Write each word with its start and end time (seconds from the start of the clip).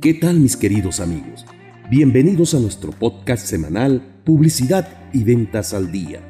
¿Qué 0.00 0.12
tal 0.12 0.40
mis 0.40 0.56
queridos 0.58 1.00
amigos? 1.00 1.46
Bienvenidos 1.88 2.54
a 2.54 2.60
nuestro 2.60 2.92
podcast 2.92 3.46
semanal 3.46 4.02
Publicidad 4.24 4.86
y 5.14 5.24
Ventas 5.24 5.72
al 5.72 5.90
Día. 5.90 6.20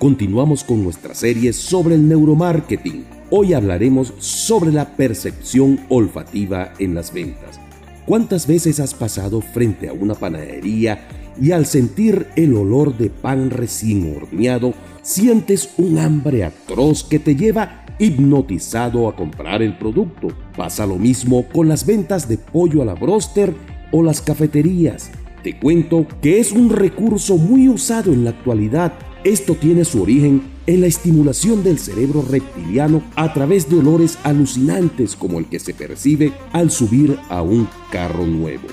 Continuamos 0.00 0.64
con 0.64 0.82
nuestra 0.82 1.14
serie 1.14 1.52
sobre 1.52 1.94
el 1.94 2.08
neuromarketing. 2.08 3.04
Hoy 3.30 3.54
hablaremos 3.54 4.12
sobre 4.18 4.72
la 4.72 4.96
percepción 4.96 5.80
olfativa 5.88 6.72
en 6.80 6.96
las 6.96 7.12
ventas. 7.12 7.60
¿Cuántas 8.04 8.48
veces 8.48 8.80
has 8.80 8.94
pasado 8.94 9.40
frente 9.40 9.88
a 9.88 9.92
una 9.92 10.14
panadería 10.14 11.06
y 11.40 11.52
al 11.52 11.66
sentir 11.66 12.26
el 12.34 12.54
olor 12.54 12.96
de 12.98 13.10
pan 13.10 13.50
recién 13.50 14.16
horneado, 14.16 14.74
sientes 15.02 15.70
un 15.76 15.98
hambre 15.98 16.44
atroz 16.44 17.04
que 17.04 17.18
te 17.20 17.36
lleva 17.36 17.83
hipnotizado 17.98 19.08
a 19.08 19.16
comprar 19.16 19.62
el 19.62 19.76
producto. 19.76 20.28
Pasa 20.56 20.86
lo 20.86 20.96
mismo 20.96 21.46
con 21.48 21.68
las 21.68 21.86
ventas 21.86 22.28
de 22.28 22.38
pollo 22.38 22.82
a 22.82 22.84
la 22.84 22.94
broster 22.94 23.54
o 23.92 24.02
las 24.02 24.20
cafeterías. 24.20 25.10
Te 25.42 25.58
cuento 25.58 26.06
que 26.22 26.40
es 26.40 26.52
un 26.52 26.70
recurso 26.70 27.36
muy 27.36 27.68
usado 27.68 28.12
en 28.12 28.24
la 28.24 28.30
actualidad. 28.30 28.94
Esto 29.24 29.54
tiene 29.54 29.84
su 29.84 30.02
origen 30.02 30.42
en 30.66 30.80
la 30.80 30.86
estimulación 30.86 31.62
del 31.62 31.78
cerebro 31.78 32.24
reptiliano 32.28 33.02
a 33.16 33.32
través 33.32 33.68
de 33.68 33.78
olores 33.78 34.18
alucinantes 34.22 35.16
como 35.16 35.38
el 35.38 35.46
que 35.46 35.58
se 35.58 35.74
percibe 35.74 36.32
al 36.52 36.70
subir 36.70 37.18
a 37.28 37.42
un 37.42 37.68
carro 37.90 38.26
nuevo. 38.26 38.68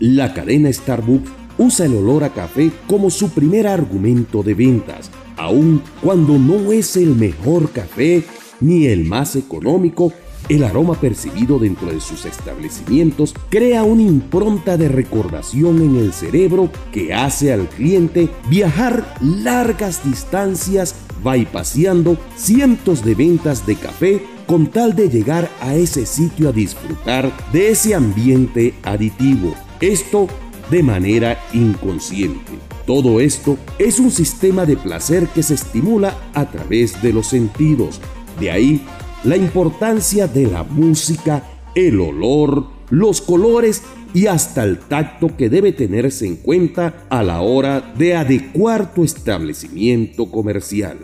La 0.00 0.32
cadena 0.32 0.72
Starbucks 0.72 1.30
usa 1.58 1.86
el 1.86 1.96
olor 1.96 2.24
a 2.24 2.32
café 2.32 2.70
como 2.86 3.10
su 3.10 3.30
primer 3.30 3.66
argumento 3.66 4.42
de 4.42 4.54
ventas, 4.54 5.10
aun 5.36 5.82
cuando 6.00 6.38
no 6.38 6.72
es 6.72 6.96
el 6.96 7.14
mejor 7.14 7.70
café 7.70 8.24
ni 8.60 8.86
el 8.86 9.04
más 9.04 9.36
económico, 9.36 10.12
el 10.48 10.64
aroma 10.64 10.94
percibido 10.94 11.58
dentro 11.58 11.90
de 11.92 12.00
sus 12.00 12.24
establecimientos 12.24 13.34
crea 13.50 13.82
una 13.82 14.02
impronta 14.02 14.76
de 14.76 14.88
recordación 14.88 15.82
en 15.82 15.96
el 15.96 16.12
cerebro 16.12 16.70
que 16.92 17.12
hace 17.12 17.52
al 17.52 17.68
cliente 17.68 18.30
viajar 18.48 19.14
largas 19.20 20.04
distancias 20.04 20.94
bypaseando 21.22 22.16
cientos 22.36 23.04
de 23.04 23.14
ventas 23.14 23.66
de 23.66 23.74
café 23.76 24.22
con 24.46 24.68
tal 24.68 24.96
de 24.96 25.10
llegar 25.10 25.50
a 25.60 25.74
ese 25.74 26.06
sitio 26.06 26.48
a 26.48 26.52
disfrutar 26.52 27.30
de 27.52 27.70
ese 27.70 27.94
ambiente 27.94 28.74
aditivo. 28.82 29.54
Esto 29.80 30.28
de 30.70 30.82
manera 30.82 31.38
inconsciente. 31.52 32.52
Todo 32.86 33.20
esto 33.20 33.58
es 33.78 33.98
un 33.98 34.10
sistema 34.10 34.64
de 34.64 34.76
placer 34.76 35.28
que 35.28 35.42
se 35.42 35.54
estimula 35.54 36.16
a 36.32 36.50
través 36.50 37.02
de 37.02 37.12
los 37.12 37.26
sentidos, 37.26 38.00
de 38.38 38.50
ahí 38.50 38.82
la 39.24 39.36
importancia 39.36 40.26
de 40.26 40.46
la 40.46 40.62
música, 40.62 41.42
el 41.74 42.00
olor, 42.00 42.66
los 42.90 43.20
colores 43.20 43.82
y 44.14 44.26
hasta 44.26 44.64
el 44.64 44.78
tacto 44.78 45.36
que 45.36 45.50
debe 45.50 45.72
tenerse 45.72 46.26
en 46.26 46.36
cuenta 46.36 47.06
a 47.10 47.22
la 47.22 47.40
hora 47.40 47.92
de 47.96 48.16
adecuar 48.16 48.94
tu 48.94 49.04
establecimiento 49.04 50.30
comercial. 50.30 50.98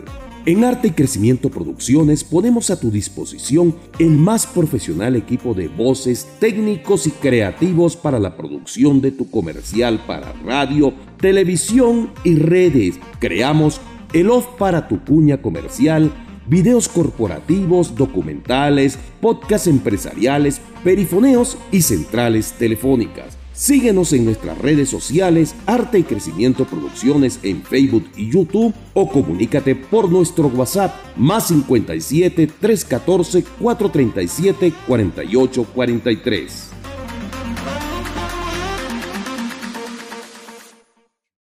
En 0.47 0.63
Arte 0.63 0.89
y 0.89 0.91
Crecimiento 0.91 1.49
Producciones 1.49 2.23
ponemos 2.23 2.69
a 2.69 2.79
tu 2.79 2.91
disposición 2.91 3.75
el 3.97 4.11
más 4.11 4.45
profesional 4.45 5.15
equipo 5.15 5.55
de 5.55 5.67
voces, 5.67 6.27
técnicos 6.39 7.07
y 7.07 7.11
creativos 7.11 7.95
para 7.95 8.19
la 8.19 8.37
producción 8.37 9.01
de 9.01 9.11
tu 9.11 9.31
comercial 9.31 10.03
para 10.05 10.33
radio, 10.45 10.93
televisión 11.19 12.11
y 12.23 12.35
redes. 12.35 12.99
Creamos 13.17 13.81
el 14.13 14.29
off 14.29 14.45
para 14.59 14.87
tu 14.87 15.03
cuña 15.03 15.41
comercial 15.41 16.11
videos 16.47 16.87
corporativos, 16.87 17.95
documentales, 17.95 18.97
podcasts 19.21 19.67
empresariales, 19.67 20.61
perifoneos 20.83 21.57
y 21.71 21.81
centrales 21.81 22.53
telefónicas. 22.53 23.37
Síguenos 23.55 24.11
en 24.11 24.25
nuestras 24.25 24.57
redes 24.57 24.89
sociales 24.89 25.55
Arte 25.65 25.99
y 25.99 26.03
Crecimiento 26.03 26.65
Producciones 26.65 27.39
en 27.41 27.63
Facebook 27.63 28.05
y 28.17 28.29
YouTube 28.29 28.73
o 28.93 29.09
comunícate 29.09 29.75
por 29.75 30.11
nuestro 30.11 30.47
WhatsApp 30.47 30.93
más 31.15 31.47
57 31.47 32.47
314 32.47 33.43
437 33.61 34.73
4843. 34.85 36.74